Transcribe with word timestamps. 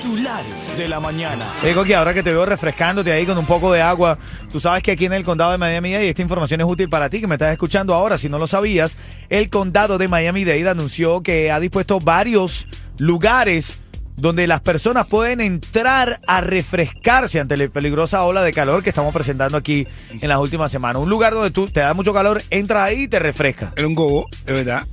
Titulares 0.00 0.76
de 0.78 0.88
la 0.88 0.98
mañana. 0.98 1.52
Digo 1.62 1.84
que 1.84 1.94
ahora 1.94 2.14
que 2.14 2.22
te 2.22 2.30
veo 2.30 2.46
refrescándote 2.46 3.12
ahí 3.12 3.26
con 3.26 3.36
un 3.36 3.44
poco 3.44 3.70
de 3.70 3.82
agua, 3.82 4.16
tú 4.50 4.58
sabes 4.58 4.82
que 4.82 4.92
aquí 4.92 5.04
en 5.04 5.12
el 5.12 5.24
condado 5.24 5.52
de 5.52 5.58
Miami-Dade, 5.58 6.06
y 6.06 6.08
esta 6.08 6.22
información 6.22 6.62
es 6.62 6.66
útil 6.66 6.88
para 6.88 7.10
ti 7.10 7.20
que 7.20 7.26
me 7.26 7.34
estás 7.34 7.52
escuchando 7.52 7.92
ahora, 7.92 8.16
si 8.16 8.30
no 8.30 8.38
lo 8.38 8.46
sabías, 8.46 8.96
el 9.28 9.50
condado 9.50 9.98
de 9.98 10.08
Miami-Dade 10.08 10.70
anunció 10.70 11.22
que 11.22 11.52
ha 11.52 11.60
dispuesto 11.60 11.98
varios 12.00 12.66
lugares 12.96 13.76
donde 14.16 14.46
las 14.46 14.62
personas 14.62 15.06
pueden 15.06 15.42
entrar 15.42 16.18
a 16.26 16.40
refrescarse 16.40 17.38
ante 17.38 17.58
la 17.58 17.68
peligrosa 17.68 18.24
ola 18.24 18.42
de 18.42 18.54
calor 18.54 18.82
que 18.82 18.88
estamos 18.88 19.12
presentando 19.12 19.58
aquí 19.58 19.86
en 20.08 20.28
las 20.30 20.38
últimas 20.38 20.72
semanas. 20.72 21.02
Un 21.02 21.10
lugar 21.10 21.34
donde 21.34 21.50
tú 21.50 21.68
te 21.68 21.80
da 21.80 21.92
mucho 21.92 22.14
calor, 22.14 22.42
entra 22.48 22.84
ahí 22.84 23.02
y 23.02 23.08
te 23.08 23.18
refresca. 23.18 23.74
Era 23.76 23.86
un 23.86 23.94
gogo, 23.94 24.26
de 24.46 24.52
verdad. 24.54 24.86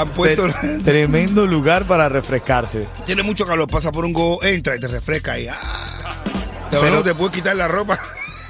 Han 0.00 0.08
puesto. 0.10 0.48
Tre- 0.48 0.82
Tremendo 0.84 1.46
lugar 1.46 1.84
para 1.86 2.08
refrescarse. 2.08 2.86
Tiene 3.04 3.22
mucho 3.22 3.44
calor, 3.46 3.66
pasa 3.68 3.90
por 3.92 4.04
un 4.04 4.12
gogo, 4.12 4.42
entra 4.44 4.76
y 4.76 4.80
te 4.80 4.88
refresca 4.88 5.38
y. 5.38 5.48
ah, 5.48 5.56
te, 6.70 6.76
Pero- 6.78 7.02
te 7.02 7.14
puedes 7.14 7.34
quitar 7.34 7.56
la 7.56 7.68
ropa. 7.68 7.98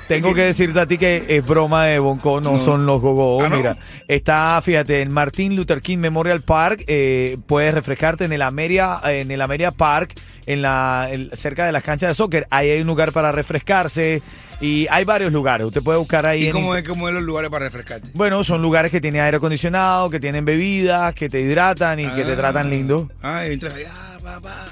Tengo 0.09 0.35
que 0.35 0.43
decirte 0.43 0.81
a 0.81 0.87
ti 0.87 0.97
que 0.99 1.25
es 1.29 1.45
broma 1.47 1.85
de 1.85 1.99
Bonco, 1.99 2.41
no, 2.41 2.53
No. 2.53 2.59
son 2.59 2.87
los 2.87 3.01
gogo. 3.01 3.43
Ah, 3.43 3.49
¿no? 3.49 3.57
Mira, 3.59 3.77
está, 4.09 4.61
fíjate, 4.63 5.03
en 5.03 5.13
Martin 5.13 5.55
Luther 5.55 5.81
King 5.81 5.99
Memorial 5.99 6.41
Park, 6.43 6.85
eh, 6.87 7.37
puedes 7.47 7.75
refrescarte 7.75 8.25
en 8.25 8.33
el 8.33 8.43
Ameria, 8.43 8.99
en 9.05 9.31
el 9.31 9.41
Ameria 9.41 9.71
Park, 9.71 10.15
en 10.47 10.63
la, 10.63 11.09
cerca 11.35 11.67
de 11.67 11.73
las 11.73 11.83
canchas 11.83 12.09
de 12.09 12.15
soccer. 12.15 12.47
Ahí 12.51 12.71
hay 12.71 12.81
un 12.81 12.87
lugar 12.87 13.13
para 13.13 13.33
refrescarse 13.33 14.23
y 14.61 14.87
hay 14.91 15.05
varios 15.05 15.31
lugares. 15.33 15.67
Usted 15.67 15.83
puede 15.83 15.99
buscar 15.99 16.25
ahí. 16.25 16.45
¿Y 16.45 16.47
en- 16.47 16.53
cómo 16.53 16.75
es, 16.75 16.89
cómo 16.89 17.07
es 17.09 17.15
los 17.15 17.23
lugares 17.23 17.51
para 17.51 17.67
refrescarte? 17.67 18.09
Bueno, 18.15 18.43
son 18.45 18.63
lugares 18.63 18.91
que 18.91 19.01
tienen 19.03 19.21
aire 19.23 19.37
acondicionado, 19.37 20.09
que 20.09 20.21
tienen 20.21 20.45
bebidas, 20.47 21.15
que 21.15 21.29
te 21.29 21.41
hidratan 21.41 22.01
y 22.01 22.07
que 22.09 22.25
te 22.25 22.33
Ah. 22.33 22.37
tratan 22.37 22.71
lindo. 22.71 23.11
Ah, 23.23 23.45
entras 23.47 23.75
ahí, 23.75 23.85
ah, 23.87 24.17
pa, 24.41 24.67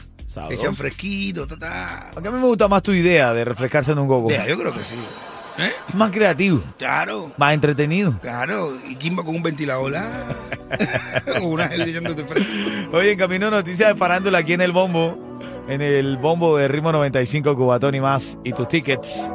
Te 0.48 0.54
echan 0.54 0.74
fresquito, 0.74 1.46
ta, 1.46 1.56
ta. 1.58 2.10
A 2.16 2.20
mí 2.20 2.28
me 2.28 2.40
gusta 2.40 2.68
más 2.68 2.82
tu 2.82 2.92
idea 2.92 3.32
de 3.32 3.44
refrescarse 3.44 3.92
en 3.92 3.98
un 3.98 4.08
gogo. 4.08 4.28
Vea, 4.28 4.46
yo 4.46 4.58
creo 4.58 4.72
que 4.72 4.80
sí. 4.80 4.96
¿Eh? 5.58 5.70
Más 5.94 6.10
creativo, 6.10 6.62
Claro. 6.78 7.32
más 7.38 7.54
entretenido. 7.54 8.18
Claro, 8.20 8.74
y 8.88 8.94
Kimba 8.96 9.24
con 9.24 9.36
un 9.36 9.42
ventilador, 9.42 9.90
con 11.32 11.42
una 11.44 11.68
gel 11.68 11.82
echándote 11.82 12.24
fresco. 12.24 12.50
Oye, 12.92 13.12
en 13.12 13.18
camino 13.18 13.50
noticias 13.50 13.88
de 13.90 13.94
farándula 13.94 14.38
aquí 14.38 14.52
en 14.52 14.60
el 14.60 14.72
bombo. 14.72 15.18
En 15.68 15.80
el 15.80 16.16
bombo 16.18 16.58
de 16.58 16.68
ritmo 16.68 16.92
95, 16.92 17.56
Cubatón 17.56 17.94
y 17.94 18.00
más. 18.00 18.38
Y 18.44 18.52
tus 18.52 18.68
tickets. 18.68 19.30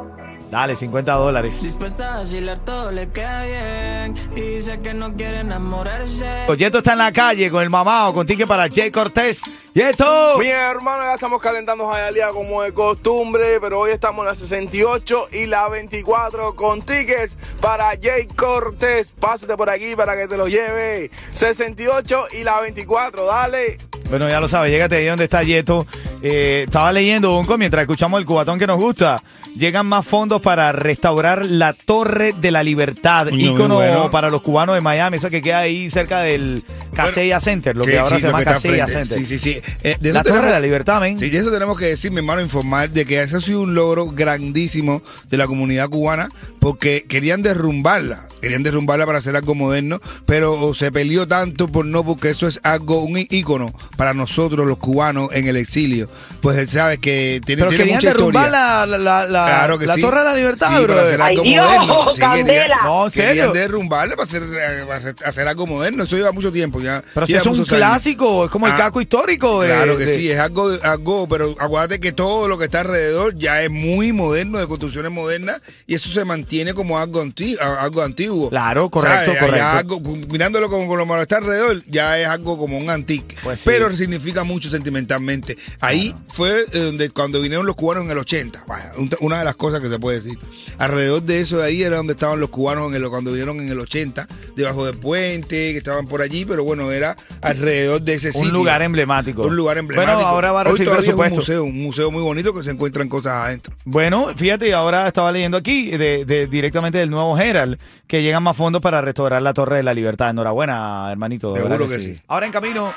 Dale, 0.52 0.76
50 0.76 1.14
dólares. 1.14 1.62
Dispuesta 1.62 2.12
a 2.12 2.18
vacilar, 2.18 2.58
todo 2.58 2.92
le 2.92 3.08
queda 3.08 3.44
bien. 3.44 4.14
Y 4.36 4.56
dice 4.56 4.82
que 4.82 4.92
no 4.92 5.16
quiere 5.16 5.40
enamorarse. 5.40 6.44
Yeto 6.58 6.76
está 6.76 6.92
en 6.92 6.98
la 6.98 7.10
calle 7.10 7.50
con 7.50 7.62
el 7.62 7.70
mamado, 7.70 8.12
con 8.12 8.26
ticket 8.26 8.46
para 8.46 8.68
Jay 8.68 8.90
Cortés. 8.90 9.44
¡Yeto! 9.72 10.36
Mi 10.38 10.48
hermano, 10.48 11.04
ya 11.04 11.14
estamos 11.14 11.40
calentando 11.40 11.90
Hialeah 11.90 12.32
como 12.32 12.60
de 12.60 12.74
costumbre, 12.74 13.60
pero 13.62 13.80
hoy 13.80 13.92
estamos 13.92 14.24
en 14.24 14.26
la 14.26 14.34
68 14.34 15.28
y 15.32 15.46
la 15.46 15.70
24 15.70 16.54
con 16.54 16.82
tickets 16.82 17.38
para 17.62 17.86
Jay 17.98 18.26
Cortés. 18.26 19.10
Pásate 19.18 19.56
por 19.56 19.70
aquí 19.70 19.96
para 19.96 20.18
que 20.18 20.28
te 20.28 20.36
lo 20.36 20.48
lleve. 20.48 21.10
68 21.32 22.26
y 22.38 22.44
la 22.44 22.60
24, 22.60 23.24
dale. 23.24 23.78
Bueno, 24.10 24.28
ya 24.28 24.38
lo 24.38 24.48
sabes, 24.48 24.70
llégate 24.70 24.96
ahí 24.96 25.06
donde 25.06 25.24
está 25.24 25.42
Yeto. 25.42 25.86
Eh, 26.22 26.62
estaba 26.66 26.92
leyendo, 26.92 27.32
Bonco, 27.32 27.58
mientras 27.58 27.82
escuchamos 27.82 28.20
el 28.20 28.26
cubatón 28.26 28.58
que 28.58 28.66
nos 28.66 28.78
gusta. 28.78 29.20
Llegan 29.56 29.86
más 29.86 30.06
fondos 30.06 30.40
para 30.40 30.70
restaurar 30.72 31.44
la 31.44 31.72
Torre 31.72 32.32
de 32.32 32.50
la 32.50 32.62
Libertad, 32.62 33.26
muy 33.30 33.46
ícono 33.46 33.74
bueno. 33.76 34.10
para 34.10 34.30
los 34.30 34.40
cubanos 34.40 34.74
de 34.76 34.80
Miami, 34.80 35.16
esa 35.16 35.30
que 35.30 35.42
queda 35.42 35.58
ahí 35.58 35.90
cerca 35.90 36.20
del 36.20 36.62
Casella 36.94 37.40
Center, 37.40 37.76
lo 37.76 37.84
que 37.84 37.92
Que 37.92 37.98
ahora 37.98 38.16
sí, 38.16 38.22
se 38.22 38.26
llama 38.28 38.44
Casella. 38.44 38.86
Center. 38.86 39.18
Sí, 39.18 39.26
sí, 39.26 39.38
sí. 39.38 39.60
Eh, 39.82 39.96
de 40.00 40.12
La 40.12 40.22
Torre 40.22 40.46
de 40.46 40.52
la 40.52 40.60
Libertad, 40.60 41.00
men. 41.00 41.18
Sí, 41.18 41.28
de 41.28 41.38
eso 41.38 41.50
tenemos 41.50 41.78
que 41.78 41.86
decir, 41.86 42.12
mi 42.12 42.18
hermano, 42.18 42.40
informar 42.40 42.90
de 42.90 43.04
que 43.04 43.20
eso 43.20 43.38
ha 43.38 43.40
sido 43.40 43.62
un 43.62 43.74
logro 43.74 44.06
grandísimo 44.06 45.02
de 45.28 45.36
la 45.36 45.46
comunidad 45.46 45.88
cubana 45.88 46.28
porque 46.60 47.04
querían 47.08 47.42
derrumbarla, 47.42 48.28
querían 48.42 48.62
derrumbarla 48.62 49.06
para 49.06 49.18
hacer 49.18 49.34
algo 49.36 49.54
moderno, 49.54 50.00
pero 50.26 50.74
se 50.74 50.92
peleó 50.92 51.26
tanto 51.26 51.68
por 51.68 51.86
no, 51.86 52.04
porque 52.04 52.28
eso 52.30 52.46
es 52.46 52.60
algo, 52.62 53.02
un 53.02 53.16
ícono 53.30 53.72
para 53.96 54.12
nosotros 54.12 54.66
los 54.66 54.76
cubanos 54.78 55.30
en 55.32 55.46
el 55.46 55.56
exilio. 55.56 56.08
Pues 56.42 56.58
él 56.58 56.68
sabe 56.68 56.98
que 56.98 57.40
tiene, 57.46 57.60
Pero 57.62 57.70
tiene 57.70 57.84
querían 57.84 57.96
mucha 57.98 58.08
derrumbar 58.08 58.46
historia. 58.46 58.60
la, 58.60 58.86
la, 58.86 58.98
la, 58.98 59.28
la- 59.28 59.44
Claro 59.46 59.78
que 59.78 59.86
la 59.86 59.94
sí. 59.94 60.00
Torre 60.00 60.18
de 60.18 60.24
la 60.24 60.34
Libertad, 60.34 60.66
Sí, 60.66 60.72
para 60.74 60.82
brother. 60.82 61.04
hacer 61.06 61.22
algo 61.22 61.42
¡Ay, 61.42 61.50
Dios, 61.50 61.64
moderno. 61.66 62.10
Sí, 62.10 62.20
querían- 62.20 62.30
candela! 62.36 62.78
No, 62.84 63.04
en 63.04 63.10
serio. 63.10 63.28
Querían 63.28 63.52
derrumbarla 63.52 64.16
para 64.16 64.28
hacer, 64.28 64.42
para 64.86 65.28
hacer 65.28 65.48
algo 65.48 65.66
moderno. 65.66 66.04
Eso 66.04 66.16
lleva 66.16 66.32
mucho 66.32 66.50
tiempo 66.52 66.80
ya. 66.80 67.02
Pero 67.14 67.26
si 67.26 67.34
es 67.34 67.46
un 67.46 67.54
años. 67.54 67.68
clásico, 67.68 68.44
es 68.44 68.50
como 68.50 68.66
el 68.66 68.72
Ah, 68.72 68.76
casco 68.76 69.00
histórico. 69.00 69.62
De, 69.62 69.68
Claro 69.68 69.96
que 69.96 70.04
de- 70.06 70.16
sí, 70.16 70.30
es 70.30 70.38
algo, 70.40 70.70
algo, 70.82 71.28
pero 71.28 71.54
acuérdate 71.58 72.00
que 72.00 72.12
todo 72.12 72.48
lo 72.48 72.58
que 72.58 72.64
está 72.64 72.80
alrededor 72.80 73.36
ya 73.38 73.62
es 73.62 73.70
muy 73.70 74.12
moderno, 74.12 74.58
de 74.58 74.66
construcciones 74.66 75.12
modernas, 75.12 75.60
y 75.86 75.94
eso 75.94 76.10
se 76.10 76.24
mantiene 76.24 76.74
como 76.74 76.98
algo 76.98 77.20
antiguo. 77.20 77.62
Algo 77.78 78.02
antiguo 78.02 78.31
Claro, 78.50 78.90
correcto, 78.90 79.32
correcto. 79.32 79.56
Ya 79.56 79.78
algo- 79.78 80.00
mirándolo 80.00 80.68
como 80.68 80.86
con 80.88 80.98
lo 80.98 81.22
está 81.22 81.38
alrededor, 81.38 81.82
ya 81.86 82.18
es 82.18 82.26
algo 82.26 82.56
como 82.58 82.78
un 82.78 82.90
antique. 82.90 83.36
Pues 83.42 83.60
sí. 83.60 83.64
Pero 83.66 83.94
significa 83.94 84.44
mucho 84.44 84.70
sentimentalmente. 84.70 85.56
Ahí 85.80 86.14
fue 86.28 86.64
eh, 86.72 86.78
donde 86.78 87.10
cuando 87.10 87.40
vinieron 87.40 87.66
los 87.66 87.76
cubanos 87.76 88.04
en 88.04 88.10
el 88.10 88.18
80, 88.18 88.64
vaya, 88.66 88.92
un- 88.96 89.10
una 89.20 89.38
de 89.38 89.44
las 89.44 89.56
cosas 89.56 89.80
que 89.80 89.88
se 89.88 89.98
puede 89.98 90.20
decir. 90.20 90.38
Alrededor 90.78 91.22
de 91.22 91.40
eso 91.40 91.58
de 91.58 91.64
ahí 91.66 91.82
era 91.82 91.96
donde 91.96 92.14
estaban 92.14 92.40
los 92.40 92.50
cubanos 92.50 92.88
en 92.88 93.02
el, 93.02 93.08
cuando 93.10 93.30
vinieron 93.30 93.60
en 93.60 93.68
el 93.68 93.78
80, 93.78 94.26
debajo 94.56 94.84
del 94.86 94.96
puente, 94.96 95.72
que 95.72 95.78
estaban 95.78 96.06
por 96.06 96.22
allí, 96.22 96.44
pero 96.44 96.64
bueno, 96.64 96.90
era 96.90 97.16
alrededor 97.42 98.00
de 98.02 98.14
ese 98.14 98.32
sitio. 98.32 98.48
un 98.48 98.52
lugar 98.54 98.82
emblemático. 98.82 99.42
Un 99.42 99.56
lugar 99.56 99.78
emblemático. 99.78 100.14
Bueno, 100.16 100.28
ahora 100.28 100.52
va 100.52 100.60
a 100.62 100.64
Hoy 100.64 100.72
recibir 100.72 100.88
es 100.92 100.96
presupuesto. 100.96 101.34
un 101.34 101.40
museo, 101.40 101.64
un 101.64 101.82
museo 101.82 102.10
muy 102.10 102.22
bonito 102.22 102.54
que 102.54 102.62
se 102.62 102.70
encuentran 102.70 103.08
cosas 103.08 103.32
adentro. 103.46 103.74
Bueno, 103.84 104.28
fíjate, 104.36 104.72
ahora 104.72 105.06
estaba 105.08 105.30
leyendo 105.32 105.56
aquí 105.56 105.90
de, 105.90 106.24
de- 106.24 106.46
directamente 106.46 106.98
del 106.98 107.10
nuevo 107.10 107.38
Herald 107.38 107.78
que 108.06 108.21
llegan 108.22 108.42
más 108.42 108.56
fondos 108.56 108.80
para 108.80 109.00
restaurar 109.00 109.42
la 109.42 109.52
Torre 109.52 109.76
de 109.76 109.82
la 109.82 109.94
Libertad. 109.94 110.30
Enhorabuena, 110.30 111.08
hermanito. 111.10 111.52
de 111.52 111.60
Seguro 111.60 111.78
verdad 111.78 111.94
que 111.94 112.02
sí. 112.02 112.20
Ahora 112.28 112.46
en 112.46 112.52
camino, 112.52 112.92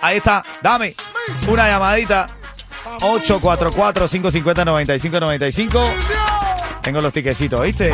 ahí 0.00 0.18
está, 0.18 0.42
dame 0.62 0.94
una 1.48 1.68
llamadita. 1.68 2.26
844-550-9595. 3.00 5.82
Tengo 6.82 7.00
los 7.00 7.12
tiquecitos, 7.12 7.62
¿viste? 7.62 7.92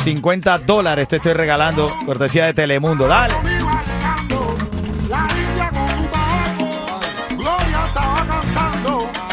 50 0.00 0.58
dólares 0.58 1.08
te 1.08 1.16
estoy 1.16 1.32
regalando, 1.32 1.90
cortesía 2.04 2.46
de 2.46 2.54
Telemundo. 2.54 3.08
Dale. 3.08 3.55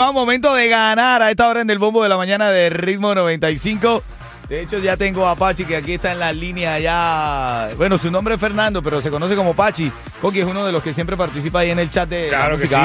A 0.03 0.11
momento 0.11 0.53
de 0.53 0.67
ganar 0.67 1.21
a 1.21 1.31
esta 1.31 1.47
hora 1.47 1.61
en 1.61 1.69
el 1.69 1.79
bombo 1.79 2.03
de 2.03 2.09
la 2.09 2.17
mañana 2.17 2.51
de 2.51 2.69
ritmo 2.69 3.15
95. 3.15 4.03
De 4.49 4.61
hecho, 4.61 4.77
ya 4.79 4.97
tengo 4.97 5.25
a 5.25 5.33
Pachi 5.33 5.63
que 5.63 5.77
aquí 5.77 5.93
está 5.93 6.11
en 6.11 6.19
la 6.19 6.33
línea 6.33 6.77
ya. 6.77 7.69
Bueno, 7.77 7.97
su 7.97 8.11
nombre 8.11 8.35
es 8.35 8.41
Fernando, 8.41 8.83
pero 8.83 9.01
se 9.01 9.09
conoce 9.09 9.33
como 9.33 9.53
Pachi. 9.53 9.89
Coqui 10.19 10.41
es 10.41 10.45
uno 10.45 10.65
de 10.65 10.73
los 10.73 10.83
que 10.83 10.93
siempre 10.93 11.15
participa 11.15 11.59
ahí 11.59 11.71
en 11.71 11.79
el 11.79 11.89
chat 11.89 12.09
de 12.09 12.29
la 12.29 12.37
Claro 12.37 12.57
que 12.57 12.67
sí. 12.67 12.75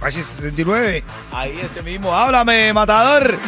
Pachi 0.00 0.22
69. 0.22 1.02
Ahí 1.32 1.58
ese 1.64 1.82
mismo. 1.82 2.14
Háblame, 2.14 2.74
matador. 2.74 3.38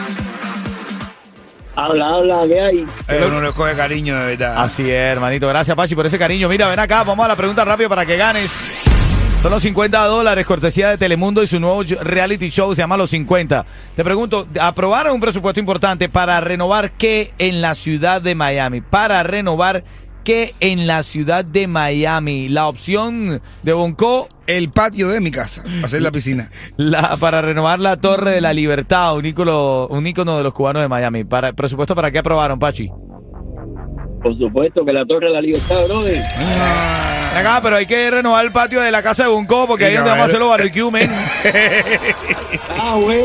Habla, 1.77 2.07
habla, 2.07 2.45
¿qué 2.49 2.61
hay? 2.61 2.87
Eh, 3.09 3.25
uno 3.27 3.43
le 3.43 3.53
coge 3.53 3.77
cariño 3.77 4.19
de 4.19 4.27
verdad. 4.29 4.55
Así 4.57 4.85
es, 4.91 5.13
hermanito. 5.13 5.49
Gracias, 5.49 5.77
Pachi, 5.77 5.95
por 5.95 6.07
ese 6.07 6.19
cariño. 6.19 6.49
Mira, 6.49 6.71
ven 6.71 6.79
acá, 6.79 7.05
vamos 7.05 7.27
a 7.27 7.29
la 7.29 7.37
pregunta 7.37 7.63
rápido 7.63 7.91
para 7.91 8.07
que 8.07 8.17
ganes. 8.17 8.92
Son 9.43 9.51
los 9.51 9.63
50 9.65 10.07
dólares, 10.07 10.47
cortesía 10.47 10.91
de 10.91 10.99
Telemundo 10.99 11.43
y 11.43 11.49
su 11.49 11.59
nuevo 11.59 11.83
reality 11.83 12.49
show 12.49 12.73
se 12.77 12.83
llama 12.83 12.97
Los 12.97 13.11
50. 13.11 13.67
Te 13.97 14.05
pregunto, 14.05 14.47
aprobaron 14.61 15.15
un 15.15 15.21
presupuesto 15.21 15.59
importante 15.59 16.09
para 16.09 16.41
renovar 16.41 16.93
qué 16.93 17.33
en 17.39 17.61
la 17.61 17.75
ciudad 17.75 18.23
de 18.23 18.37
Miami. 18.37 18.83
Para 18.83 19.25
renovar 19.25 19.83
qué 20.23 20.55
en 20.61 20.87
la 20.87 21.03
ciudad 21.03 21.45
de 21.45 21.67
Miami. 21.67 22.51
La 22.51 22.69
opción 22.69 23.43
de 23.65 23.73
Bonco, 23.73 24.29
El 24.47 24.71
patio 24.71 25.09
de 25.09 25.21
mi 25.21 25.33
casa, 25.33 25.65
hacer 25.83 26.03
la 26.03 26.13
piscina. 26.13 26.49
la, 26.77 27.17
para 27.17 27.43
renovar 27.43 27.81
la 27.81 27.97
Torre 27.97 28.31
de 28.31 28.41
la 28.41 28.53
Libertad, 28.53 29.17
un 29.17 29.27
ícono, 29.27 29.89
un 29.89 30.07
ícono 30.07 30.37
de 30.37 30.45
los 30.45 30.55
cubanos 30.55 30.83
de 30.83 30.89
Miami. 30.89 31.25
Para, 31.25 31.53
¿Presupuesto 31.53 31.97
para 31.97 32.13
qué 32.13 32.19
aprobaron, 32.19 32.61
Pachi? 32.61 32.89
Por 34.23 34.39
supuesto 34.39 34.85
que 34.85 34.93
la 34.93 35.05
Torre 35.05 35.27
de 35.27 35.33
la 35.33 35.41
Libertad, 35.41 35.85
brother. 35.89 36.23
Ah, 36.39 37.12
Acá, 37.35 37.61
pero 37.63 37.77
hay 37.77 37.87
que 37.87 38.11
renovar 38.11 38.45
el 38.45 38.53
patio 38.53 38.81
de 38.81 38.91
la 38.91 39.03
casa 39.03 39.25
de 39.25 39.31
Bonco 39.31 39.67
porque 39.67 39.87
ahí 39.87 39.93
es 39.93 39.99
donde 39.99 40.11
vamos 40.11 40.25
a 40.25 40.29
hacer 40.29 40.41
los 40.41 40.49
barbecue, 40.49 40.91
men. 40.91 41.11
Ah, 42.85 42.97
bueno, 42.97 43.25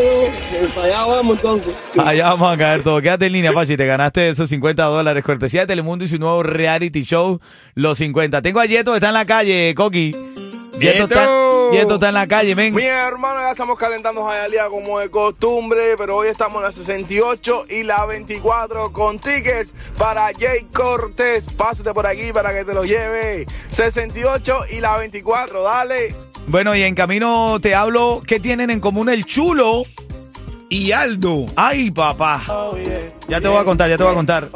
allá 0.83 1.05
vamos 1.05 1.37
entonces. 1.37 1.75
Allá 1.97 2.29
vamos 2.29 2.53
a 2.53 2.57
caer 2.57 2.83
todo. 2.83 3.01
Quédate 3.01 3.25
en 3.25 3.33
línea, 3.33 3.51
Pachi. 3.53 3.75
Te 3.75 3.85
ganaste 3.85 4.29
esos 4.29 4.49
50 4.49 4.83
dólares. 4.83 5.23
Cortesía 5.23 5.61
de 5.61 5.67
Telemundo 5.67 6.05
y 6.05 6.07
su 6.07 6.19
nuevo 6.19 6.43
reality 6.43 7.03
show, 7.03 7.39
Los 7.73 7.97
50. 7.97 8.41
Tengo 8.41 8.59
a 8.59 8.65
Yeto, 8.65 8.93
está 8.93 9.07
en 9.07 9.13
la 9.15 9.25
calle, 9.25 9.73
Coqui. 9.75 10.15
Yeto. 10.79 11.03
está, 11.03 11.25
Yeto 11.71 11.93
está 11.95 12.07
en 12.09 12.13
la 12.13 12.27
calle, 12.27 12.55
men. 12.55 12.73
Mi 12.73 12.85
hermano, 12.85 13.41
ya 13.41 13.51
estamos 13.51 13.77
calentando 13.77 14.27
Hialeah 14.27 14.69
como 14.69 14.99
de 14.99 15.09
costumbre, 15.09 15.95
pero 15.97 16.17
hoy 16.17 16.27
estamos 16.27 16.57
en 16.57 16.63
la 16.63 16.71
68 16.71 17.65
y 17.69 17.83
la 17.83 18.05
24 18.05 18.93
con 18.93 19.19
tickets 19.19 19.73
para 19.97 20.29
Jay 20.37 20.67
Cortés. 20.73 21.47
Pásate 21.55 21.93
por 21.93 22.05
aquí 22.05 22.31
para 22.31 22.53
que 22.53 22.63
te 22.63 22.73
lo 22.73 22.83
lleve. 22.83 23.45
68 23.69 24.65
y 24.71 24.81
la 24.81 24.97
24, 24.97 25.63
dale. 25.63 26.15
Bueno, 26.47 26.75
y 26.75 26.83
en 26.83 26.95
camino 26.95 27.59
te 27.61 27.75
hablo. 27.75 28.21
¿Qué 28.25 28.39
tienen 28.39 28.69
en 28.69 28.79
común 28.79 29.09
el 29.09 29.25
chulo? 29.25 29.83
Y 30.69 30.91
Aldo. 30.91 31.45
Ay, 31.55 31.91
papá. 31.91 32.43
Ya 33.27 33.41
te 33.41 33.47
voy 33.47 33.57
a 33.57 33.63
contar, 33.63 33.89
ya 33.89 33.97
te 33.97 34.03
voy 34.03 34.11
a 34.11 34.15
contar. 34.15 34.49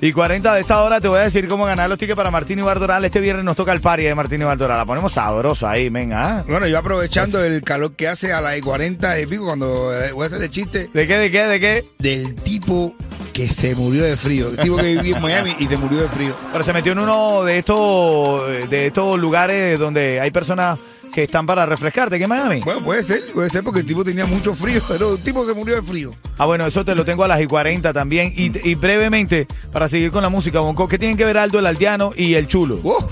Y 0.00 0.12
40 0.12 0.54
de 0.54 0.60
esta 0.60 0.82
hora 0.82 1.00
te 1.00 1.08
voy 1.08 1.18
a 1.18 1.22
decir 1.22 1.48
cómo 1.48 1.64
ganar 1.64 1.88
los 1.88 1.98
tickets 1.98 2.16
para 2.16 2.30
Martín 2.30 2.58
y 2.58 2.62
Bardoral. 2.62 3.04
Este 3.04 3.20
viernes 3.20 3.44
nos 3.44 3.56
toca 3.56 3.72
el 3.72 3.80
party 3.80 4.04
de 4.04 4.14
Martín 4.14 4.42
y 4.42 4.44
Bardoral. 4.44 4.78
La 4.78 4.84
ponemos 4.84 5.12
sabrosa 5.12 5.70
ahí, 5.70 5.88
venga. 5.88 6.44
Bueno, 6.48 6.66
yo 6.66 6.78
aprovechando 6.78 7.42
el 7.42 7.62
calor 7.62 7.92
que 7.92 8.08
hace 8.08 8.32
a 8.32 8.40
las 8.40 8.60
40 8.60 9.20
y 9.20 9.26
pico, 9.26 9.46
cuando 9.46 9.94
eh, 9.94 10.12
voy 10.12 10.24
a 10.24 10.26
hacer 10.26 10.42
el 10.42 10.50
chiste 10.50 10.90
¿De 10.92 11.06
qué, 11.06 11.16
de 11.16 11.30
qué, 11.30 11.46
de 11.46 11.60
qué? 11.60 11.84
del 11.98 12.34
tipo 12.36 12.94
que 13.32 13.48
se 13.48 13.74
murió 13.74 14.04
de 14.04 14.16
frío. 14.16 14.48
El 14.48 14.56
tipo 14.58 14.76
que 14.76 14.94
vivía 14.96 15.16
en 15.16 15.22
Miami 15.22 15.56
y 15.58 15.66
se 15.66 15.76
murió 15.76 16.02
de 16.02 16.08
frío. 16.08 16.34
Pero 16.52 16.64
se 16.64 16.72
metió 16.72 16.92
en 16.92 16.98
uno 16.98 17.44
de 17.44 17.58
estos 17.58 18.48
de 18.68 18.86
estos 18.86 19.18
lugares 19.18 19.78
donde 19.78 20.20
hay 20.20 20.30
personas 20.30 20.78
que 21.12 21.24
están 21.24 21.46
para 21.46 21.66
refrescarte, 21.66 22.18
¿qué 22.18 22.26
Miami? 22.26 22.60
Bueno, 22.60 22.82
puede 22.82 23.02
ser, 23.04 23.24
puede 23.32 23.50
ser 23.50 23.62
porque 23.62 23.80
el 23.80 23.86
tipo 23.86 24.04
tenía 24.04 24.26
mucho 24.26 24.54
frío, 24.54 24.80
pero 24.88 25.14
el 25.14 25.22
tipo 25.22 25.46
se 25.46 25.54
murió 25.54 25.76
de 25.76 25.82
frío. 25.82 26.14
Ah, 26.38 26.46
bueno, 26.46 26.66
eso 26.66 26.84
te 26.84 26.94
lo 26.94 27.04
tengo 27.04 27.24
a 27.24 27.28
las 27.28 27.40
y 27.40 27.46
40 27.46 27.92
también. 27.92 28.32
Y, 28.36 28.68
y 28.68 28.74
brevemente, 28.74 29.46
para 29.72 29.88
seguir 29.88 30.10
con 30.10 30.22
la 30.22 30.28
música, 30.28 30.60
Bonco, 30.60 30.88
¿qué 30.88 30.98
tienen 30.98 31.16
que 31.16 31.24
ver 31.24 31.38
Aldo, 31.38 31.58
el 31.58 31.66
Aldeano 31.66 32.12
y 32.16 32.34
el 32.34 32.46
Chulo? 32.46 32.80
¡Uf! 32.82 33.04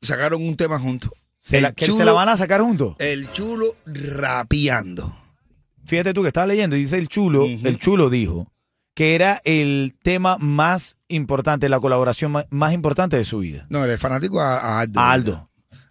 Sacaron 0.00 0.46
un 0.46 0.56
tema 0.56 0.78
juntos. 0.78 1.10
¿Se 1.40 1.60
la, 1.60 1.72
que 1.72 1.86
se 1.86 2.04
van 2.04 2.28
a 2.28 2.36
sacar 2.36 2.60
juntos? 2.60 2.96
El 2.98 3.30
chulo 3.32 3.76
rapeando. 3.86 5.16
Fíjate 5.86 6.12
tú 6.12 6.22
que 6.22 6.28
estaba 6.28 6.46
leyendo 6.46 6.76
y 6.76 6.82
dice 6.82 6.98
el 6.98 7.08
Chulo, 7.08 7.46
el 7.46 7.78
Chulo 7.78 8.10
dijo 8.10 8.52
que 8.94 9.14
era 9.14 9.40
el 9.44 9.94
tema 10.02 10.36
más 10.38 10.96
importante, 11.06 11.68
la 11.68 11.80
colaboración 11.80 12.44
más, 12.50 12.72
importante 12.74 13.16
de 13.16 13.24
su 13.24 13.38
vida. 13.38 13.64
No, 13.70 13.84
el 13.84 13.98
fanático 13.98 14.40
a, 14.40 14.58
a 14.58 14.80
Aldo. 14.80 15.00
A 15.00 15.12
Aldo. 15.12 15.47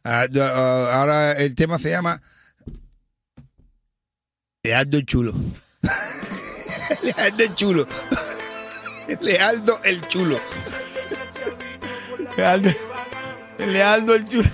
A 0.08 0.22
Aldo, 0.22 0.42
ah, 0.42 1.02
ahora 1.02 1.34
el 1.34 1.54
tema 1.54 1.78
se 1.78 1.90
llama 1.90 2.22
Lealdo 4.64 4.98
el 5.00 5.06
chulo. 5.06 5.34
Lealdo 7.04 7.44
el 7.44 7.56
chulo. 7.56 7.88
Lealdo 9.22 9.82
el 9.84 10.08
chulo. 10.08 10.40
Lealdo, 12.38 12.70
Lealdo 13.58 14.16
el 14.16 14.28
Chulo. 14.30 14.50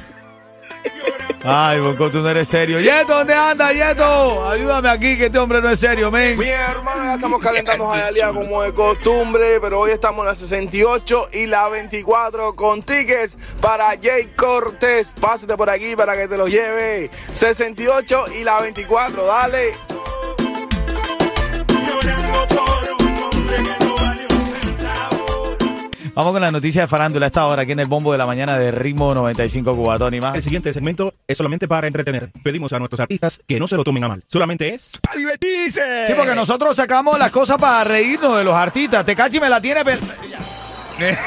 Ay, 1.45 1.81
Bonco, 1.81 2.10
tú 2.10 2.19
no 2.19 2.30
eres 2.30 2.48
serio. 2.48 2.80
Yeto, 2.80 3.13
¿dónde 3.18 3.34
anda, 3.34 3.74
Yeto? 3.74 4.50
Ayúdame 4.50 4.90
aquí, 4.90 5.18
que 5.18 5.25
este 5.25 5.40
hombre 5.40 5.62
no 5.62 5.69
es 5.69 5.80
serio, 5.80 6.10
men. 6.10 6.38
Mi 6.38 6.48
hermano, 6.48 7.04
ya 7.04 7.16
estamos 7.16 7.42
calentando 7.42 7.92
Hialeah 7.94 8.31
como 8.31 8.62
de 8.62 8.74
costumbre, 8.74 9.60
pero 9.60 9.81
hoy 9.81 9.92
estamos 9.92 10.24
en 10.24 10.28
la 10.28 10.36
68 10.36 11.30
y 11.34 11.45
la 11.48 11.68
24 11.68 12.56
con 12.56 12.81
tickets 12.81 13.38
para 13.60 13.98
Jay 14.01 14.31
Cortés. 14.38 15.12
Pásate 15.19 15.57
por 15.57 15.69
aquí 15.69 15.98
para 15.98 16.16
que 16.16 16.30
te 16.30 16.38
lo 16.38 16.48
lleve. 16.48 17.12
68 17.34 18.25
y 18.40 18.45
la 18.45 18.62
24, 18.62 19.25
dale. 19.25 19.74
Vamos 26.15 26.33
con 26.33 26.44
la 26.44 26.51
noticia 26.51 26.83
de 26.83 26.88
farándula 26.88 27.25
a 27.25 27.27
esta 27.27 27.48
hora 27.48 27.63
aquí 27.63 27.71
en 27.71 27.80
el 27.80 27.88
bombo 27.88 28.12
de 28.12 28.19
la 28.19 28.27
mañana 28.27 28.60
de 28.60 28.69
Ritmo 28.69 29.15
95 29.15 29.75
Cubatón 29.75 30.13
y 30.13 30.21
más. 30.21 30.36
El 30.36 30.44
siguiente 30.44 30.71
segmento 30.71 31.15
es 31.27 31.36
solamente 31.36 31.68
para 31.68 31.88
entretener. 31.88 32.30
Pedimos 32.44 32.71
a 32.71 32.77
nuestros 32.77 33.00
artistas 33.00 33.39
que 33.48 33.60
no 33.60 33.68
se 33.68 33.75
lo 33.77 33.83
tomen 33.83 34.04
a 34.04 34.10
mal. 34.10 34.24
Solamente 34.27 34.75
es 34.75 34.94
¡Para 35.01 35.18
divertirse! 35.18 36.06
Sí, 36.06 36.13
porque 36.15 36.36
nosotros 36.36 36.75
sacamos 36.75 37.18
las 37.18 37.31
cosas 37.31 37.57
para 37.57 37.83
reírnos 37.83 38.38
de 38.38 38.44
los 38.44 38.54
artistas. 38.54 39.04
Tecachi 39.04 39.39
me 39.39 39.50
la 39.50 39.60
tiene, 39.60 39.83
pero... 39.83 40.01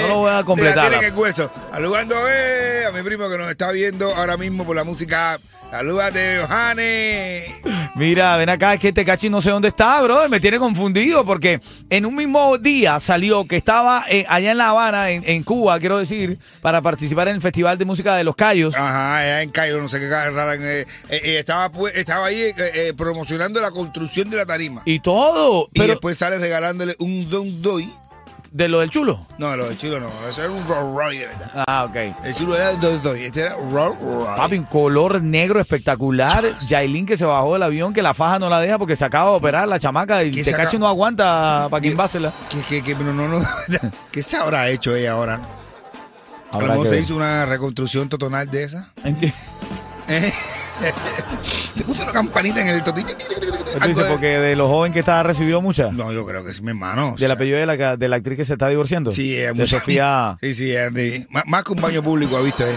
No 0.00 0.08
lo 0.08 0.18
voy 0.18 0.32
a 0.32 0.42
completar. 0.42 0.88
Tienen 0.88 1.12
el 1.12 1.16
hueso. 1.16 1.48
Saludando 1.70 2.16
a 2.16 2.90
mi 2.92 3.02
primo 3.02 3.28
que 3.28 3.38
nos 3.38 3.48
está 3.48 3.70
viendo 3.70 4.12
ahora 4.16 4.36
mismo 4.36 4.64
por 4.64 4.74
la 4.74 4.82
música. 4.82 5.38
Salúdate, 5.70 6.40
Johannes. 6.40 7.54
Mira, 7.96 8.36
ven 8.36 8.48
acá, 8.48 8.74
es 8.74 8.80
que 8.80 8.92
Tecachi 8.92 9.30
no 9.30 9.40
sé 9.40 9.50
dónde 9.50 9.68
está, 9.68 10.02
brother. 10.02 10.28
Me 10.28 10.40
tiene 10.40 10.58
confundido 10.58 11.24
porque 11.24 11.60
en 11.88 12.04
un 12.06 12.16
mismo 12.16 12.58
día 12.58 12.98
salió 12.98 13.46
que 13.46 13.56
estaba 13.56 14.04
eh, 14.10 14.26
allá 14.28 14.50
en 14.50 14.58
La 14.58 14.70
Habana, 14.70 15.10
en, 15.10 15.22
en 15.24 15.44
Cuba, 15.44 15.78
quiero 15.78 15.98
decir, 15.98 16.38
para 16.60 16.82
participar 16.82 17.28
en 17.28 17.36
el 17.36 17.40
Festival 17.40 17.78
de 17.78 17.84
Música 17.84 18.16
de 18.16 18.24
los 18.24 18.34
Cayos. 18.34 18.74
Ajá, 18.74 19.18
allá 19.18 19.42
en 19.42 19.50
Cairo, 19.50 19.80
no 19.80 19.88
sé 19.88 20.00
qué 20.00 20.08
rara. 20.08 20.54
eh, 20.56 20.80
eh, 20.80 20.86
eh, 21.08 21.38
estaba, 21.38 21.70
pu- 21.70 21.92
estaba 21.94 22.26
ahí 22.26 22.40
eh, 22.56 22.92
promocionando 22.96 23.60
la 23.60 23.70
construcción 23.70 24.28
de 24.28 24.38
la 24.38 24.46
tarima. 24.46 24.82
Y, 24.84 24.94
Y 24.94 25.00
todo, 25.00 25.68
pero 25.72 25.88
después 25.92 26.18
sale 26.18 26.38
regalándole 26.38 26.96
un 26.98 27.30
don 27.30 27.62
doy. 27.62 27.88
De 28.56 28.68
lo 28.68 28.78
del 28.78 28.88
chulo. 28.88 29.26
No, 29.36 29.56
lo 29.56 29.68
del 29.68 29.76
chulo 29.76 29.98
no. 29.98 30.06
Eso 30.30 30.42
era 30.44 30.52
un 30.52 30.64
Rolls 30.68 30.96
Royce 30.96 31.20
de 31.22 31.26
verdad. 31.26 31.64
Ah, 31.66 31.84
ok. 31.90 31.96
El 32.24 32.34
chulo 32.34 32.54
era 32.56 32.70
el 32.70 32.80
don 32.80 33.02
doy. 33.02 33.24
Este 33.24 33.40
era 33.40 33.56
Rolls 33.56 33.98
Royce. 34.00 34.36
Papi, 34.36 34.58
un 34.58 34.64
color 34.66 35.20
negro 35.22 35.58
espectacular. 35.58 36.56
Yailin 36.60 37.04
que 37.04 37.16
se 37.16 37.24
bajó 37.24 37.54
del 37.54 37.64
avión, 37.64 37.92
que 37.92 38.00
la 38.00 38.14
faja 38.14 38.38
no 38.38 38.48
la 38.48 38.60
deja 38.60 38.78
porque 38.78 38.94
se 38.94 39.04
acaba 39.04 39.30
de 39.30 39.36
operar 39.38 39.66
la 39.66 39.80
chamaca 39.80 40.22
y 40.22 40.30
¿Qué 40.30 40.44
Tecachi 40.44 40.64
saca- 40.66 40.78
no 40.78 40.86
aguanta 40.86 41.66
para 41.68 41.80
que 41.80 41.88
¿Qué- 41.88 41.92
invásela. 41.92 42.32
Que, 42.48 42.62
que, 42.62 42.82
que, 42.82 42.94
no, 42.94 43.12
no, 43.12 43.26
no. 43.26 43.40
¿Qué 44.12 44.22
se 44.22 44.36
habrá 44.36 44.68
hecho 44.70 44.94
ella 44.94 45.12
ahora? 45.12 45.34
A 45.34 45.38
lo 45.38 46.60
Habrá 46.60 46.68
mejor 46.74 46.90
ver. 46.90 47.00
hizo 47.02 47.16
una 47.16 47.44
reconstrucción 47.46 48.08
totonal 48.08 48.48
de 48.48 48.62
esa. 48.62 48.92
¿En 49.02 49.16
qué? 49.16 49.32
Se 51.74 51.84
puso 51.84 52.02
una 52.02 52.12
campanita 52.12 52.60
en 52.60 52.68
el 52.68 52.82
totillo. 52.82 53.08
Tú 53.16 53.88
dices, 53.88 54.04
porque 54.04 54.38
de 54.38 54.56
los 54.56 54.68
jóvenes 54.68 54.92
que 54.94 55.00
está 55.00 55.22
recibido 55.22 55.60
muchas. 55.60 55.92
No, 55.92 56.12
yo 56.12 56.24
creo 56.26 56.44
que 56.44 56.52
sí, 56.54 56.62
mi 56.62 56.70
hermano. 56.70 57.08
o 57.08 57.10
Del 57.10 57.18
sea, 57.26 57.32
apellido 57.32 57.58
de 57.58 57.66
la, 57.66 57.96
de 57.96 58.08
la 58.08 58.16
actriz 58.16 58.36
que 58.36 58.44
se 58.44 58.52
está 58.54 58.68
divorciando. 58.68 59.10
Sí, 59.12 59.34
es 59.36 59.48
de 59.48 59.52
mucha- 59.54 59.78
Sofía. 59.78 60.36
Sí, 60.40 60.54
sí, 60.54 60.76
Andy. 60.76 61.26
Más, 61.30 61.44
más 61.46 61.64
que 61.64 61.72
un 61.72 61.80
baño 61.80 62.02
público, 62.02 62.36
ha 62.36 62.42
visto, 62.42 62.64
eh. 62.66 62.74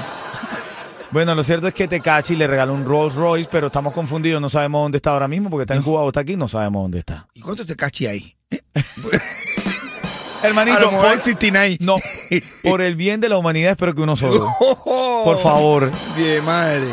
Bueno, 1.12 1.34
lo 1.36 1.44
cierto 1.44 1.68
es 1.70 1.74
que 1.74 1.88
Tecachi 1.88 2.36
le 2.36 2.48
regaló 2.48 2.74
un 2.74 2.86
Rolls 2.86 3.16
Royce, 3.16 3.48
pero 3.52 3.68
estamos 3.68 3.94
confundidos, 3.94 4.42
no 4.42 4.50
sabemos 4.50 4.84
dónde 4.84 4.98
está 4.98 5.12
ahora 5.12 5.28
mismo, 5.28 5.50
porque 5.50 5.64
está 5.64 5.76
en 5.76 5.82
Cuba 5.82 6.02
o 6.02 6.08
está 6.10 6.20
aquí, 6.20 6.36
no 6.36 6.48
sabemos 6.50 6.84
dónde 6.84 7.00
está. 7.00 7.28
¿Y 7.34 7.40
cuánto 7.42 7.66
te 7.66 7.76
cachi 7.76 8.08
ahí? 8.08 8.36
Hermanito, 10.44 10.78
A 10.78 10.82
lo 10.82 10.92
mejor 10.92 11.06
por, 11.08 11.14
el 11.16 11.24
69. 11.24 11.78
no, 11.82 11.96
por 12.64 12.82
el 12.82 12.96
bien 12.96 13.20
de 13.20 13.30
la 13.30 13.38
humanidad 13.38 13.72
espero 13.72 13.94
que 13.96 14.02
uno 14.02 14.16
solo. 14.16 14.48
Por 15.24 15.40
favor. 15.42 15.92
De 16.16 16.42
madre. 16.44 16.86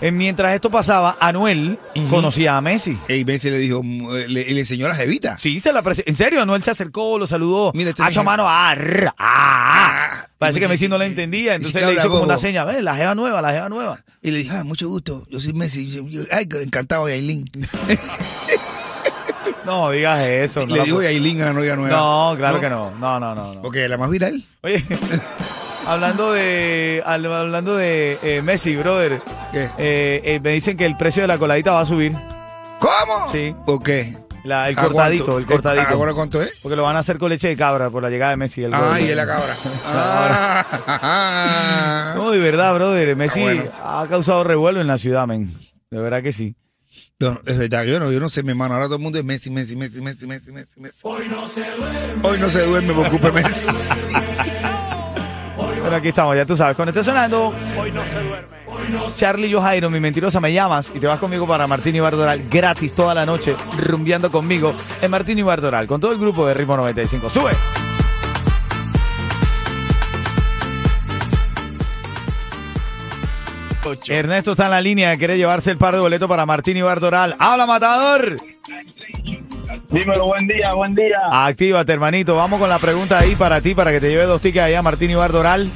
Eh, 0.00 0.10
Mientras 0.10 0.52
esto 0.54 0.70
pasaba, 0.70 1.16
Anuel 1.20 1.78
conocía 2.08 2.56
a 2.56 2.60
Messi. 2.60 2.98
Y 3.08 3.24
Messi 3.24 3.50
le 3.50 3.58
dijo, 3.58 3.82
mm, 3.82 4.12
le, 4.28 4.40
y 4.42 4.54
le 4.54 4.60
enseñó 4.60 4.88
la 4.88 4.94
jevita. 4.94 5.38
Sí, 5.38 5.60
se 5.60 5.72
la 5.72 5.82
En 6.06 6.16
serio, 6.16 6.42
Anuel 6.42 6.62
se 6.62 6.70
acercó, 6.72 7.18
lo 7.18 7.26
saludó. 7.26 7.70
Mira, 7.74 7.90
este 7.90 8.02
Hacho 8.02 8.24
mano, 8.24 8.44
ah, 8.48 8.74
ah, 8.74 9.14
ah. 9.18 10.26
Parece 10.38 10.58
que 10.58 10.68
Messi 10.68 10.88
no 10.88 10.96
le 10.98 11.04
y- 11.04 11.10
entendía, 11.10 11.54
entonces 11.54 11.84
le 11.84 11.92
hizo 11.94 12.08
como 12.10 12.22
una 12.24 12.38
seña, 12.38 12.64
"Ve, 12.64 12.80
la 12.82 12.96
jeva 12.96 13.14
nueva, 13.14 13.42
la 13.42 13.52
jeva 13.52 13.68
nueva. 13.68 14.00
Y 14.22 14.30
le 14.30 14.38
dije, 14.38 14.50
ah, 14.56 14.64
mucho 14.64 14.88
gusto. 14.88 15.26
Yo 15.30 15.38
soy 15.38 15.52
Messi. 15.52 15.90
Yo- 15.90 16.08
yo- 16.08 16.22
ay, 16.32 16.48
encantado, 16.62 17.08
Yailin. 17.08 17.44
No 19.70 19.90
digas 19.90 20.20
eso. 20.20 20.60
No, 20.66 20.66
le 20.74 20.78
la 20.78 20.84
dijo 20.84 20.98
pu- 20.98 21.02
Yailin 21.04 21.42
a 21.42 21.46
la 21.46 21.52
novia 21.52 21.76
nueva. 21.76 21.96
no 21.96 22.34
claro 22.36 22.58
que 22.60 22.68
no. 22.70 22.90
No, 22.98 23.20
no, 23.20 23.34
no. 23.34 23.54
no. 23.54 23.62
Porque 23.62 23.88
la 23.88 23.96
más 23.96 24.10
viral. 24.10 24.44
Oye, 24.62 24.84
hablando 25.86 26.32
de 26.32 27.02
hablando 27.06 27.76
de 27.76 28.18
eh, 28.22 28.42
Messi, 28.42 28.76
brother, 28.76 29.22
¿Qué? 29.52 29.64
eh, 29.78 30.20
eh, 30.24 30.40
me 30.42 30.50
dicen 30.50 30.76
que 30.76 30.84
el 30.86 30.96
precio 30.96 31.22
de 31.22 31.28
la 31.28 31.38
coladita 31.38 31.72
va 31.72 31.80
a 31.80 31.86
subir. 31.86 32.12
¿Cómo? 32.78 33.28
Sí. 33.30 33.54
¿Por 33.66 33.82
qué? 33.82 34.16
La- 34.44 34.68
el 34.70 34.78
¿A 34.78 34.82
cortadito, 34.82 35.36
el 35.38 35.44
cortadito. 35.44 35.86
¿Ahora 35.94 36.14
cuánto 36.14 36.40
es? 36.40 36.58
Porque 36.62 36.74
lo 36.74 36.82
van 36.82 36.96
a 36.96 37.00
hacer 37.00 37.18
con 37.18 37.28
leche 37.28 37.48
de 37.48 37.56
cabra 37.56 37.90
por 37.90 38.02
la 38.02 38.08
llegada 38.08 38.30
de 38.30 38.38
Messi. 38.38 38.64
El 38.64 38.72
Ah, 38.72 38.98
y 38.98 39.04
es 39.08 39.14
la 39.16 39.26
cabra. 39.26 39.52
Ah. 40.92 42.12
No, 42.16 42.30
de 42.30 42.38
verdad, 42.38 42.74
brother. 42.74 43.14
Messi 43.16 43.40
bueno. 43.42 43.64
ha 43.84 44.06
causado 44.08 44.42
revuelo 44.44 44.80
en 44.80 44.86
la 44.86 44.96
ciudad, 44.98 45.26
men. 45.26 45.54
De 45.90 45.98
verdad 46.00 46.22
que 46.22 46.32
sí. 46.32 46.54
No, 47.18 47.40
es 47.44 47.58
verdad, 47.58 47.84
yo 47.84 48.00
no, 48.00 48.10
yo 48.10 48.18
no 48.18 48.30
sé, 48.30 48.42
mi 48.42 48.50
hermano. 48.50 48.74
Ahora 48.74 48.86
todo 48.86 48.96
el 48.96 49.02
mundo 49.02 49.18
es 49.18 49.24
Messi, 49.24 49.50
Messi, 49.50 49.76
Messi, 49.76 50.00
Messi, 50.00 50.26
Messi, 50.26 50.50
Messi, 50.52 50.80
Messi. 50.80 51.00
Hoy 51.02 51.28
no 51.28 51.48
se 51.48 51.60
duerme. 51.60 52.28
Hoy 52.28 52.38
no 52.38 52.50
se 52.50 52.66
duerme, 52.66 52.92
por 52.94 53.10
culpa 53.10 53.30
de 53.30 53.42
Messi. 53.42 53.64
Bueno, 55.56 55.96
aquí 55.96 56.08
estamos, 56.08 56.36
ya 56.36 56.46
tú 56.46 56.56
sabes. 56.56 56.76
Cuando 56.76 56.90
esté 56.90 57.04
sonando. 57.04 57.54
Hoy 57.78 57.92
no 57.92 58.04
se 58.04 58.22
duerme. 58.22 58.60
Charlie 59.16 59.48
yo 59.48 59.60
Jairo, 59.60 59.90
mi 59.90 60.00
mentirosa, 60.00 60.40
me 60.40 60.52
llamas 60.52 60.92
y 60.94 60.98
te 60.98 61.06
vas 61.06 61.18
conmigo 61.18 61.46
para 61.46 61.66
Martín 61.66 61.94
y 61.94 62.00
Bardoral 62.00 62.48
gratis 62.48 62.92
toda 62.94 63.14
la 63.14 63.26
noche, 63.26 63.54
rumbeando 63.76 64.30
conmigo 64.30 64.74
en 65.00 65.10
Martín 65.10 65.38
y 65.38 65.42
Bardoral, 65.42 65.86
con 65.86 66.00
todo 66.00 66.12
el 66.12 66.18
grupo 66.18 66.46
de 66.46 66.54
Ritmo 66.54 66.76
95. 66.76 67.28
¡Sube! 67.30 67.50
Ernesto 74.08 74.52
está 74.52 74.66
en 74.66 74.70
la 74.72 74.80
línea, 74.80 75.16
quiere 75.16 75.36
llevarse 75.36 75.70
el 75.70 75.76
par 75.78 75.94
de 75.94 76.00
boletos 76.00 76.28
para 76.28 76.46
Martín 76.46 76.76
y 76.76 76.82
Bardoral. 76.82 77.36
¡Habla, 77.38 77.66
matador! 77.66 78.36
Dímelo, 79.90 80.26
buen 80.26 80.46
día, 80.46 80.72
buen 80.74 80.94
día. 80.94 81.18
Actívate, 81.30 81.92
hermanito. 81.92 82.36
Vamos 82.36 82.60
con 82.60 82.68
la 82.68 82.78
pregunta 82.78 83.18
ahí 83.18 83.34
para 83.34 83.60
ti, 83.60 83.74
para 83.74 83.90
que 83.90 84.00
te 84.00 84.08
lleve 84.08 84.24
dos 84.24 84.40
tickets 84.40 84.64
allá, 84.66 84.82
Martín 84.82 85.10
Ibar 85.10 85.32
Doral. 85.32 85.68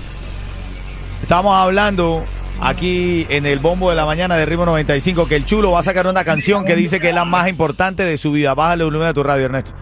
Estamos 1.23 1.57
hablando 1.57 2.25
aquí 2.61 3.27
en 3.31 3.47
el 3.47 3.59
bombo 3.59 3.91
de 3.91 3.97
la 3.97 4.05
mañana 4.05 4.37
de 4.37 4.47
Ritmo 4.47 4.67
95 4.67 5.27
que 5.27 5.37
el 5.37 5.45
chulo 5.45 5.73
va 5.73 5.81
a 5.81 5.83
sacar 5.83 6.07
una 6.07 6.25
canción 6.25 6.65
que 6.65 6.77
dice 6.77 7.01
que 7.01 7.09
es 7.09 7.15
la 7.15 7.25
más 7.25 7.49
importante 7.49 8.05
de 8.05 8.17
su 8.17 8.31
vida. 8.33 8.55
Bájale 8.55 8.83
el 8.85 8.91
volumen 8.91 9.09
a 9.09 9.15
tu 9.15 9.23
radio, 9.23 9.47
Ernesto. 9.47 9.73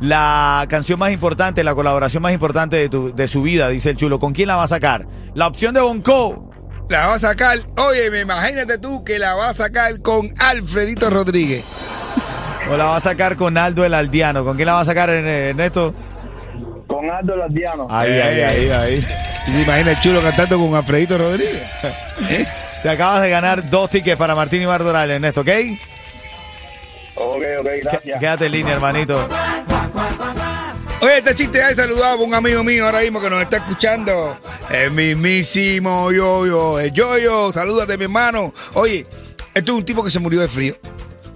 La 0.00 0.66
canción 0.68 0.98
más 0.98 1.10
importante, 1.12 1.64
la 1.64 1.74
colaboración 1.74 2.22
más 2.22 2.32
importante 2.32 2.76
de, 2.76 2.88
tu- 2.88 3.14
de 3.14 3.26
su 3.26 3.42
vida, 3.42 3.68
dice 3.68 3.90
el 3.90 3.96
chulo. 3.96 4.18
¿Con 4.18 4.32
quién 4.32 4.48
la 4.48 4.56
va 4.56 4.64
a 4.64 4.68
sacar? 4.68 5.06
La 5.34 5.46
opción 5.46 5.74
de 5.74 5.80
Bonco. 5.80 6.47
La 6.88 7.06
va 7.06 7.14
a 7.14 7.18
sacar, 7.18 7.58
oye, 7.76 8.10
me 8.10 8.20
imagínate 8.20 8.78
tú 8.78 9.04
que 9.04 9.18
la 9.18 9.34
va 9.34 9.50
a 9.50 9.54
sacar 9.54 10.00
con 10.00 10.32
Alfredito 10.40 11.10
Rodríguez. 11.10 11.64
O 12.70 12.76
la 12.76 12.86
va 12.86 12.96
a 12.96 13.00
sacar 13.00 13.36
con 13.36 13.58
Aldo 13.58 13.84
el 13.84 13.92
Aldiano. 13.92 14.44
¿Con 14.44 14.56
quién 14.56 14.66
la 14.66 14.74
va 14.74 14.80
a 14.80 14.84
sacar, 14.84 15.10
eh, 15.10 15.50
Ernesto? 15.50 15.94
Con 16.86 17.10
Aldo 17.10 17.36
Lardiano. 17.36 17.86
Ahí, 17.90 18.12
ahí, 18.12 18.40
ahí, 18.40 18.70
ahí. 18.70 19.06
¿Y 19.46 19.50
¿Se 19.50 19.62
imagina 19.62 19.90
el 19.90 20.00
chulo 20.00 20.22
cantando 20.22 20.58
con 20.58 20.74
Alfredito 20.74 21.18
Rodríguez? 21.18 21.62
Te 22.82 22.88
acabas 22.88 23.22
de 23.22 23.30
ganar 23.30 23.68
dos 23.68 23.90
tickets 23.90 24.16
para 24.16 24.34
Martín 24.34 24.62
Ibar 24.62 24.82
Doral, 24.82 25.10
Ernesto, 25.10 25.42
¿ok? 25.42 25.48
Ok, 27.16 27.42
ok, 27.60 27.68
gracias. 27.82 28.20
Quédate 28.20 28.46
en 28.46 28.52
línea, 28.52 28.74
hermanito. 28.74 29.28
Oye, 31.00 31.18
este 31.18 31.32
chiste 31.32 31.58
ya 31.58 31.84
a 32.08 32.16
un 32.16 32.34
amigo 32.34 32.64
mío 32.64 32.84
ahora 32.84 33.00
mismo 33.00 33.20
que 33.20 33.30
nos 33.30 33.40
está 33.40 33.58
escuchando. 33.58 34.36
El 34.68 34.90
mismísimo 34.90 36.10
Yoyo. 36.10 36.80
El 36.80 36.92
Yoyo, 36.92 37.52
salúdate, 37.52 37.96
mi 37.96 38.04
hermano. 38.04 38.52
Oye, 38.74 39.06
esto 39.54 39.72
es 39.72 39.78
un 39.78 39.84
tipo 39.84 40.02
que 40.02 40.10
se 40.10 40.18
murió 40.18 40.40
de 40.40 40.48
frío. 40.48 40.74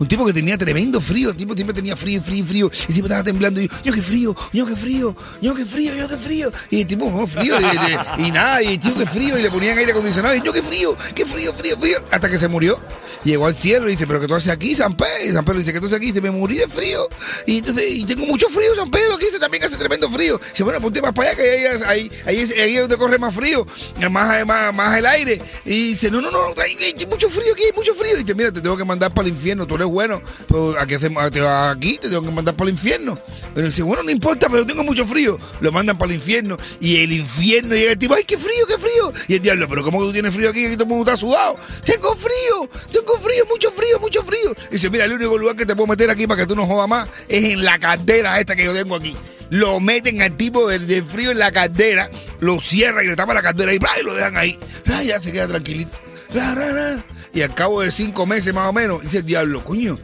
Un 0.03 0.09
tipo 0.09 0.27
que 0.27 0.33
tenía 0.33 0.59
tremendo 0.59 1.01
frío, 1.01 1.31
el 1.31 1.37
tipo 1.37 1.55
siempre 1.55 1.73
tenía 1.75 1.95
frío, 1.95 2.21
frío, 2.21 2.45
frío. 2.45 2.71
Y 2.89 2.91
el 2.91 2.95
tipo 2.95 3.07
estaba 3.07 3.23
temblando 3.23 3.61
y 3.61 3.69
yo, 3.69 3.75
yo 3.85 3.93
qué 3.93 4.03
frío, 4.03 4.35
yo 4.53 4.67
qué 4.67 4.75
frío, 4.75 5.17
yo 5.41 5.55
qué 5.55 5.65
frío, 5.65 5.95
yo 5.95 6.09
qué 6.09 6.17
frío. 6.17 6.51
Y 6.71 6.81
el 6.81 6.87
tipo, 6.89 7.09
no, 7.09 7.25
frío, 7.27 7.55
y, 7.61 8.23
y- 8.23 8.27
y 8.27 8.31
nada, 8.33 8.61
y 8.63 8.73
el 8.75 8.81
tío 8.81 8.95
qué 8.99 9.07
frío, 9.07 9.39
y 9.39 9.43
le 9.43 9.51
ponían 9.51 9.79
aire 9.79 9.93
acondicionado, 9.93 10.35
y 10.35 10.43
yo 10.43 10.53
qué 10.53 10.61
frío, 10.63 10.97
qué 11.15 11.25
frío, 11.25 11.53
frío, 11.55 11.79
frío. 11.79 11.99
Hasta 12.11 12.29
que 12.29 12.37
se 12.39 12.49
murió. 12.49 12.81
Llegó 13.23 13.47
al 13.47 13.55
cielo 13.55 13.87
y 13.87 13.93
dice, 13.93 14.05
pero 14.09 14.21
¿qué 14.21 14.27
tú 14.27 14.35
haces 14.35 14.51
aquí, 14.51 14.75
San 14.75 14.97
Pedro? 14.97 15.13
Y 15.25 15.33
San 15.33 15.45
Pedro 15.45 15.61
dice, 15.61 15.73
¿qué 15.73 15.79
tú 15.79 15.87
haces 15.87 15.99
aquí? 15.99 16.07
Dice, 16.07 16.21
me 16.21 16.33
morí 16.33 16.57
de 16.59 16.67
frío. 16.67 17.09
Y 17.47 17.59
entonces, 17.59 17.85
y 17.89 18.05
tengo 18.05 18.27
mucho 18.27 18.49
frío, 18.49 18.75
San 18.75 18.91
Pedro, 18.91 19.15
aquí 19.15 19.27
dice, 19.27 19.39
también 19.39 19.63
hace 19.63 19.77
tremendo 19.77 20.11
frío. 20.11 20.41
Dice, 20.51 20.65
bueno, 20.65 20.81
ponte 20.81 21.01
más 21.01 21.13
para 21.13 21.29
allá, 21.31 21.37
que 21.41 21.69
ahí, 21.69 21.81
ahí, 21.87 22.11
ahí, 22.27 22.37
es- 22.41 22.59
ahí 22.59 22.75
donde 22.79 22.97
corre 22.97 23.19
más 23.21 23.33
frío, 23.33 23.65
más, 24.11 24.45
más, 24.45 24.75
más 24.75 24.99
el 24.99 25.07
aire. 25.07 25.41
Y 25.65 25.93
dice, 25.93 26.11
no, 26.11 26.21
no, 26.21 26.33
no, 26.33 26.53
hay, 26.61 26.77
hay 26.99 27.07
mucho 27.07 27.31
frío 27.31 27.53
aquí, 27.53 27.63
hay 27.63 27.73
mucho 27.77 27.95
frío. 27.95 28.02
Y 28.15 28.23
dice, 28.23 28.35
mira, 28.35 28.53
te 28.53 28.61
tengo 28.61 28.77
que 28.77 28.85
mandar 28.85 29.13
para 29.13 29.29
el 29.29 29.35
infierno, 29.35 29.67
tú 29.67 29.75
eres 29.77 29.87
bueno, 29.87 30.21
pero 30.49 30.75
aquí, 30.79 31.99
te 31.99 32.09
tengo 32.09 32.23
que 32.23 32.31
mandar 32.31 32.55
para 32.55 32.69
el 32.69 32.75
infierno. 32.75 33.19
Pero 33.55 33.67
dice, 33.67 33.83
bueno, 33.83 34.03
no 34.03 34.11
importa, 34.11 34.49
pero 34.49 34.67
tengo 34.67 34.83
mucho 34.83 35.07
frío. 35.07 35.39
Lo 35.61 35.73
mandan 35.73 35.99
para 35.99 36.11
el 36.11 36.17
infierno. 36.17 36.57
Y 36.81 37.03
el 37.03 37.13
infierno 37.13 37.75
llega 37.75 37.93
el 37.93 37.99
tipo, 37.99 38.15
ay, 38.15 38.25
qué 38.25 38.39
frío, 38.39 38.67
qué 38.67 38.79
frío. 38.79 39.13
Y 39.29 39.35
el 39.35 39.41
diablo, 39.41 39.69
pero 39.69 39.85
¿cómo 39.85 40.01
tú 40.01 40.13
tienes 40.13 40.35
frío 40.35 40.51
aquí? 40.51 40.65
Aquí 40.65 40.75
todo 40.75 40.85
el 40.85 40.91
mundo 40.91 41.11
está 41.11 41.21
sudado. 41.21 41.57
Tengo 41.85 42.17
frío, 42.17 42.69
tengo 42.91 43.19
frío, 43.19 43.45
mucho 43.49 43.71
frío, 43.71 43.99
mucho 44.01 44.23
frío. 44.23 44.55
Y 44.71 44.75
dice, 44.75 44.91
mira, 44.91 45.05
el 45.05 45.13
único 45.13 45.37
lugar 45.37 45.57
que 45.57 45.67
te 45.67 45.75
puedo 45.75 45.87
meter 45.87 46.11
aquí 46.11 46.27
para 46.27 46.41
que 46.41 46.47
tú 46.47 46.57
no 46.57 46.67
jodas 46.67 46.89
más 46.89 47.09
es 47.29 47.45
en 47.45 47.65
la 47.65 47.79
caldera 47.79 48.41
esta 48.41 48.57
que 48.57 48.65
yo 48.65 48.73
tengo 48.73 48.97
aquí. 48.97 49.17
Lo 49.51 49.81
meten 49.81 50.23
al 50.23 50.35
tipo 50.37 50.67
del, 50.69 50.87
del 50.87 51.05
frío 51.05 51.31
en 51.31 51.39
la 51.39 51.53
caldera, 51.53 52.11
lo 52.43 52.59
cierran 52.59 53.05
y 53.05 53.09
le 53.09 53.15
tapan 53.15 53.37
la 53.37 53.43
caldera 53.43 53.73
y, 53.73 53.79
lo 54.03 54.15
dejan 54.15 54.37
ahí. 54.37 54.59
Ya 55.07 55.21
se 55.21 55.31
queda 55.33 55.47
tranquilito. 55.47 55.93
¡Bra, 56.35 56.55
bra, 56.55 56.73
bra! 56.73 57.05
Y 57.33 57.41
al 57.41 57.55
cabo 57.55 57.83
de 57.83 57.93
cinco 57.93 58.27
meses 58.27 58.53
más 58.53 58.69
o 58.69 58.73
menos, 58.73 59.01
dice 59.03 59.19
el 59.19 59.27
diablo, 59.27 59.65
coño, 59.65 59.97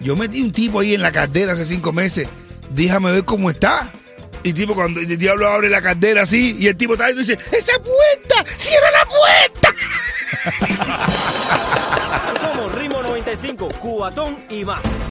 yo 0.00 0.14
metí 0.14 0.42
un 0.42 0.52
tipo 0.52 0.80
ahí 0.80 0.94
en 0.94 1.00
la 1.00 1.10
caldera 1.10 1.54
hace 1.54 1.64
cinco 1.64 1.92
meses, 1.92 2.28
déjame 2.70 3.12
ver 3.12 3.24
cómo 3.24 3.48
está. 3.48 3.90
Y 4.42 4.52
tipo, 4.52 4.74
cuando 4.74 5.00
el 5.00 5.18
diablo 5.18 5.48
abre 5.48 5.70
la 5.70 5.80
caldera 5.80 6.22
así, 6.22 6.54
y 6.58 6.66
el 6.66 6.76
tipo 6.76 6.92
está 6.92 7.06
ahí 7.06 7.14
y 7.14 7.20
dice, 7.20 7.32
¡esa 7.32 7.72
puerta! 7.80 8.44
¡Cierra 8.58 8.90
la 8.90 9.06
puerta! 9.06 9.74
Somos 12.40 12.74
Ritmo 12.74 13.02
95, 13.02 13.68
Cubatón 13.80 14.36
y 14.50 14.64
más. 14.64 14.82